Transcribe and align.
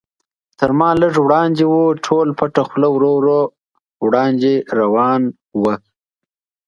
تر 0.59 0.69
ما 0.79 0.89
لږ 1.01 1.13
وړاندې 1.25 1.63
و، 1.71 1.75
ټول 2.05 2.27
پټه 2.37 2.61
خوله 2.69 2.89
ورو 2.91 3.11
ورو 3.19 3.41
وړاندې 4.05 4.53
روان 4.79 5.21
و. 5.61 5.63